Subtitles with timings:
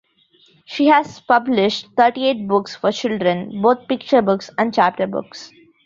[0.65, 5.51] She has published thirty-eight books for children, both picture books and chapter books.